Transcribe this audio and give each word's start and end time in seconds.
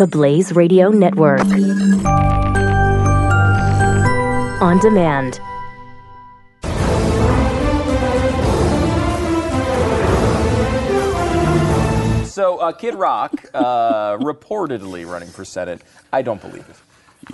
the 0.00 0.06
Blaze 0.06 0.54
Radio 0.54 0.88
Network. 0.88 1.42
On 4.62 4.78
demand. 4.78 5.34
So, 12.26 12.56
uh, 12.56 12.72
Kid 12.72 12.94
Rock 12.94 13.44
uh, 13.52 14.16
reportedly 14.16 15.06
running 15.06 15.28
for 15.28 15.44
Senate. 15.44 15.82
I 16.10 16.22
don't 16.22 16.40
believe 16.40 16.66
it. 16.66 16.76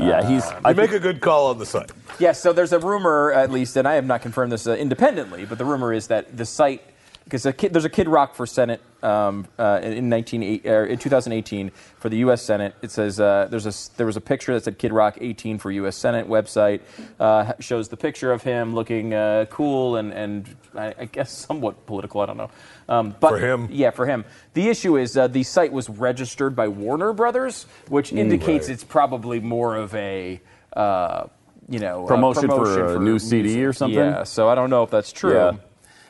Yeah, 0.00 0.28
he's. 0.28 0.44
You 0.66 0.74
make 0.74 0.90
a 0.90 0.98
good 0.98 1.20
call 1.20 1.50
on 1.50 1.58
the 1.60 1.66
site. 1.66 1.92
Yes, 2.18 2.42
so 2.42 2.52
there's 2.52 2.72
a 2.72 2.80
rumor, 2.80 3.30
at 3.30 3.52
least, 3.52 3.76
and 3.76 3.86
I 3.86 3.94
have 3.94 4.06
not 4.06 4.22
confirmed 4.22 4.50
this 4.50 4.66
uh, 4.66 4.72
independently, 4.72 5.44
but 5.44 5.58
the 5.58 5.64
rumor 5.64 5.92
is 5.92 6.08
that 6.08 6.36
the 6.36 6.44
site, 6.44 6.82
because 7.26 7.42
there's 7.42 7.84
a 7.84 7.88
Kid 7.90 8.06
Rock 8.06 8.36
for 8.36 8.46
Senate 8.46 8.80
um, 9.02 9.48
uh, 9.58 9.80
in, 9.82 10.08
19, 10.08 10.60
uh, 10.64 10.84
in 10.84 10.96
2018 10.96 11.72
for 11.98 12.08
the 12.08 12.18
U.S. 12.18 12.40
Senate. 12.40 12.76
It 12.82 12.92
says 12.92 13.18
uh, 13.18 13.48
there's 13.50 13.66
a, 13.66 13.96
there 13.96 14.06
was 14.06 14.16
a 14.16 14.20
picture 14.20 14.54
that 14.54 14.62
said 14.62 14.78
Kid 14.78 14.92
Rock 14.92 15.18
18 15.20 15.58
for 15.58 15.72
U.S. 15.72 15.96
Senate 15.96 16.28
website. 16.28 16.82
Uh, 17.18 17.52
shows 17.58 17.88
the 17.88 17.96
picture 17.96 18.30
of 18.30 18.44
him 18.44 18.76
looking 18.76 19.12
uh, 19.12 19.46
cool 19.50 19.96
and, 19.96 20.12
and 20.12 20.54
I, 20.76 20.94
I 21.00 21.04
guess 21.06 21.32
somewhat 21.46 21.84
political. 21.86 22.20
I 22.20 22.26
don't 22.26 22.36
know. 22.36 22.50
Um, 22.88 23.16
but 23.18 23.30
For 23.30 23.38
him. 23.38 23.68
yeah, 23.72 23.90
for 23.90 24.06
him. 24.06 24.24
The 24.54 24.68
issue 24.68 24.96
is 24.96 25.16
uh, 25.16 25.26
the 25.26 25.42
site 25.42 25.72
was 25.72 25.88
registered 25.88 26.54
by 26.54 26.68
Warner 26.68 27.12
Brothers, 27.12 27.66
which 27.88 28.12
indicates 28.12 28.68
Right. 28.68 28.74
it's 28.74 28.84
probably 28.84 29.40
more 29.40 29.74
of 29.74 29.92
a, 29.96 30.40
uh, 30.76 31.26
you 31.68 31.80
know, 31.80 32.04
uh, 32.04 32.06
Promotion 32.06 32.48
for 32.48 32.94
a 32.96 33.00
new 33.00 33.18
CD 33.18 33.42
music. 33.48 33.64
or 33.64 33.72
something? 33.72 33.98
Yeah, 33.98 34.22
so 34.22 34.48
I 34.48 34.54
don't 34.54 34.70
know 34.70 34.84
if 34.84 34.90
that's 34.90 35.10
true. 35.10 35.34
Yeah. 35.34 35.52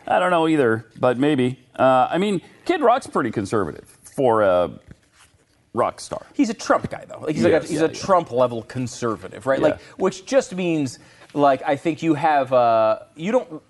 I 0.06 0.18
don't 0.18 0.30
know 0.30 0.48
either, 0.48 0.86
but 0.98 1.18
maybe. 1.18 1.58
Uh, 1.78 2.08
I 2.10 2.18
mean, 2.18 2.40
Kid 2.64 2.80
Rock's 2.80 3.06
pretty 3.06 3.30
conservative 3.30 3.84
for 4.02 4.42
a 4.42 4.70
rock 5.74 6.00
star. 6.00 6.24
He's 6.34 6.50
a 6.50 6.54
Trump 6.54 6.88
guy, 6.90 7.04
though. 7.08 7.20
Like 7.20 7.34
he's 7.34 7.44
like 7.44 7.52
a, 7.52 7.60
he's 7.60 7.72
yeah, 7.72 7.86
a 7.86 7.88
yeah. 7.88 7.94
Trump 7.94 8.30
level 8.30 8.62
conservative, 8.62 9.46
right? 9.46 9.60
Yeah. 9.60 9.66
Like, 9.66 9.80
which 9.98 10.26
just 10.26 10.54
means, 10.54 10.98
like, 11.34 11.62
I 11.66 11.76
think 11.76 12.02
you 12.02 12.14
have, 12.14 12.52
uh, 12.52 13.00
you 13.14 13.32
don't. 13.32 13.62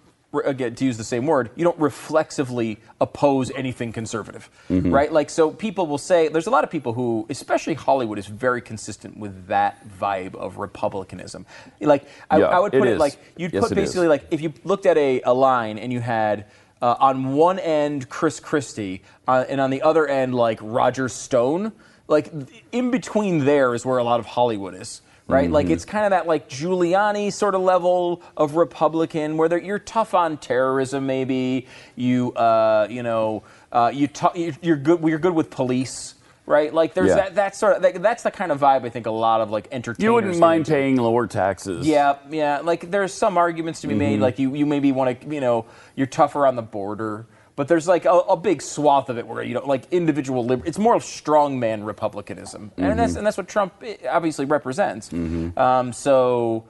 Again, 0.43 0.75
to 0.75 0.85
use 0.85 0.97
the 0.97 1.05
same 1.05 1.27
word, 1.27 1.51
you 1.57 1.65
don't 1.65 1.79
reflexively 1.79 2.79
oppose 3.01 3.51
anything 3.53 3.93
conservative, 3.93 4.49
Mm-hmm. 4.71 4.93
right? 4.93 5.13
Like, 5.13 5.31
so 5.31 5.51
people 5.51 5.87
will 5.87 5.99
say, 5.99 6.29
there's 6.29 6.47
a 6.47 6.51
lot 6.51 6.65
of 6.65 6.71
people 6.71 6.93
who, 6.93 7.27
especially 7.31 7.75
Hollywood, 7.75 8.19
is 8.19 8.27
very 8.27 8.61
consistent 8.61 9.17
with 9.17 9.47
that 9.49 9.87
vibe 9.89 10.35
of 10.35 10.59
republicanism. 10.59 11.47
Like, 11.81 12.05
I, 12.31 12.39
Yeah, 12.39 12.47
I 12.47 12.59
would 12.61 12.75
it 12.75 12.79
put 12.79 12.89
it, 12.89 12.93
is. 12.95 12.99
like, 12.99 13.17
you'd 13.37 13.53
Yes, 13.53 13.69
put 13.69 13.75
basically, 13.75 14.09
like, 14.09 14.27
if 14.31 14.41
you 14.41 14.53
looked 14.65 14.87
at 14.87 14.97
a, 14.99 15.21
a 15.23 15.33
line 15.33 15.79
and 15.79 15.93
you 15.93 16.01
had 16.01 16.47
uh, 16.83 16.95
on 17.01 17.35
one 17.35 17.59
end 17.59 18.09
Chris 18.09 18.39
Christie 18.41 19.03
uh, 19.27 19.45
and 19.49 19.61
on 19.61 19.71
the 19.71 19.83
other 19.83 20.07
end 20.07 20.35
like 20.35 20.59
Roger 20.63 21.09
Stone, 21.09 21.73
like 22.09 22.31
in 22.73 22.91
between 22.91 23.45
there 23.45 23.75
is 23.75 23.85
where 23.87 23.99
a 23.99 24.05
lot 24.05 24.21
of 24.21 24.27
Hollywood 24.27 24.75
is. 24.75 25.01
Right, 25.29 25.51
like 25.51 25.71
it's 25.71 25.85
kind 25.85 26.05
of 26.05 26.11
that 26.11 26.29
like 26.29 26.49
Giuliani 26.49 27.33
sort 27.33 27.57
of 27.57 27.61
level 27.61 28.23
of 28.37 28.55
Republican, 28.55 29.37
where 29.37 29.59
you're 29.59 29.81
tough 29.81 30.15
on 30.15 30.37
terrorism. 30.37 31.05
Maybe 31.07 31.67
you, 31.97 32.33
uh, 32.35 32.87
you 32.89 33.03
know, 33.03 33.43
uh, 33.73 33.91
you 33.93 34.07
tou- 34.07 34.31
you're- 34.63 34.77
good. 34.77 35.01
You're 35.03 35.19
good 35.19 35.35
with 35.35 35.51
police, 35.51 36.15
right? 36.47 36.73
Like 36.73 36.95
there's 36.95 37.09
Yeah. 37.09 37.15
that 37.17 37.35
that 37.35 37.57
sort 37.57 37.75
of 37.77 37.83
that, 37.83 38.01
that's 38.01 38.23
the 38.23 38.31
kind 38.31 38.53
of 38.53 38.61
vibe 38.61 38.85
I 38.85 38.89
think 38.89 39.07
a 39.07 39.11
lot 39.11 39.41
of 39.41 39.51
like 39.51 39.67
entertainers. 39.73 40.05
You 40.05 40.15
wouldn't 40.15 40.39
mind 40.39 40.67
paying 40.67 40.95
lower 40.95 41.27
taxes. 41.27 41.89
Yeah, 41.89 42.19
yeah. 42.31 42.61
Like 42.63 42.93
there's 42.93 43.13
some 43.13 43.37
arguments 43.37 43.81
to 43.81 43.89
be 43.89 43.95
Mm-hmm. 43.95 43.99
made. 43.99 44.21
Like 44.21 44.39
you, 44.39 44.55
you 44.55 44.65
maybe 44.65 44.93
want 44.93 45.21
to, 45.23 45.35
you 45.35 45.41
know, 45.41 45.65
you're 45.97 46.07
tougher 46.07 46.47
on 46.47 46.55
the 46.55 46.63
border, 46.63 47.27
but 47.57 47.69
there's 47.69 47.89
like 47.89 48.05
a, 48.05 48.11
a 48.11 48.37
big 48.37 48.63
swath 48.63 49.09
of 49.09 49.19
it 49.19 49.27
where 49.27 49.43
you 49.43 49.55
know, 49.55 49.67
like 49.67 49.91
individual. 49.91 50.45
Liber- 50.45 50.67
it's 50.67 50.79
more 50.79 50.95
of 50.95 51.03
strongman 51.03 51.85
republicanism, 51.85 52.71
and 52.77 52.99
that's 52.99 53.13
Mm-hmm. 53.13 53.19
and 53.19 53.27
that's 53.27 53.37
what 53.37 53.49
Trump 53.49 53.73
eh, 53.83 53.97
obviously 54.09 54.45
represents. 54.45 55.13
Um, 55.13 55.93
so. 55.93 56.65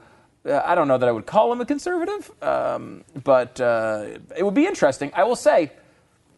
Uh, 0.45 0.63
I 0.65 0.77
don't 0.77 0.87
know 0.87 0.97
that 0.97 1.09
I 1.09 1.11
would 1.11 1.27
call 1.27 1.51
him 1.51 1.61
a 1.61 1.67
conservative, 1.67 2.31
um, 2.41 3.03
but 3.25 3.61
uh, 3.61 4.19
it 4.37 4.45
would 4.45 4.55
be 4.55 4.65
interesting. 4.65 5.11
I 5.13 5.25
will 5.25 5.35
say, 5.35 5.73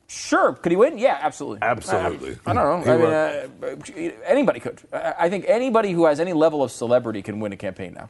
sure, 0.07 0.55
could 0.55 0.73
he 0.73 0.77
win? 0.77 0.97
Yeah, 0.97 1.19
absolutely. 1.21 1.59
Absolutely. 1.61 2.39
I, 2.47 2.51
I 2.51 2.55
don't 2.55 2.87
know. 2.87 2.91
I 2.91 2.97
mean, 2.97 3.77
uh, 3.77 4.17
anybody 4.25 4.61
could. 4.61 4.81
I, 4.95 5.15
I 5.19 5.29
think 5.29 5.45
anybody 5.47 5.93
who 5.93 6.07
has 6.07 6.21
any 6.21 6.33
level 6.33 6.63
of 6.63 6.71
celebrity 6.73 7.21
can 7.21 7.39
win 7.41 7.53
a 7.53 7.57
campaign 7.59 7.93
now. 7.93 8.09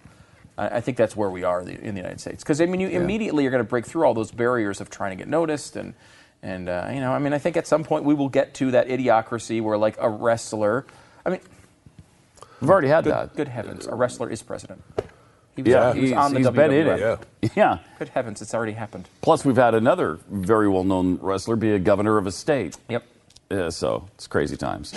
I, 0.56 0.80
think 0.80 0.96
that's 0.96 1.16
where 1.16 1.30
we 1.30 1.42
are 1.42 1.62
in 1.62 1.66
the 1.66 1.80
in 1.80 1.94
the 1.94 2.00
United 2.00 2.20
States. 2.20 2.44
Because 2.44 2.60
I 2.60 2.66
mean, 2.66 2.80
you 2.80 2.88
immediately 2.88 3.44
are 3.46 3.50
going 3.50 3.64
to 3.64 3.68
break 3.68 3.84
through 3.84 4.04
all 4.04 4.14
those 4.14 4.30
barriers 4.30 4.80
of 4.80 4.90
trying 4.90 5.10
to 5.10 5.16
get 5.16 5.28
noticed, 5.28 5.74
and 5.74 5.94
and 6.42 6.68
uh, 6.68 6.90
you 6.92 7.00
know, 7.00 7.12
I 7.12 7.18
mean, 7.18 7.32
I 7.32 7.38
think 7.38 7.56
at 7.56 7.66
some 7.66 7.84
point 7.84 8.04
we 8.04 8.14
will 8.14 8.28
get 8.28 8.54
to 8.54 8.70
that 8.72 8.88
idiocracy 8.88 9.60
where 9.62 9.76
like 9.78 9.96
a 9.98 10.08
wrestler. 10.08 10.86
I 11.24 11.30
mean, 11.30 11.40
We've 12.60 12.70
already 12.70 12.88
had 12.88 13.04
good, 13.04 13.12
that. 13.12 13.36
good 13.36 13.48
heavens, 13.48 13.86
a 13.86 13.94
wrestler 13.94 14.30
is 14.30 14.42
president. 14.42 14.82
He 15.54 15.62
was, 15.62 15.70
Yeah, 15.70 15.92
he 15.94 16.00
was 16.00 16.10
he's, 16.10 16.18
on 16.18 16.32
the 16.32 16.38
he's 16.40 16.50
been 16.50 16.72
in 16.72 16.86
it. 16.88 17.20
Yeah. 17.54 17.78
Good 17.98 18.08
heavens, 18.10 18.42
it's 18.42 18.54
already 18.54 18.72
happened. 18.72 19.08
Plus, 19.22 19.44
we've 19.44 19.56
had 19.56 19.74
another 19.74 20.18
very 20.28 20.68
well 20.68 20.84
known 20.84 21.18
wrestler 21.20 21.56
be 21.56 21.72
a 21.72 21.78
governor 21.78 22.18
of 22.18 22.26
a 22.26 22.32
state. 22.32 22.76
Yep. 22.88 23.04
Yeah, 23.50 23.68
so 23.70 24.08
it's 24.14 24.26
crazy 24.26 24.56
times. 24.56 24.92